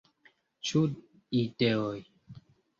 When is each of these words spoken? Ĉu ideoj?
Ĉu 0.69 0.81
ideoj? 1.43 1.95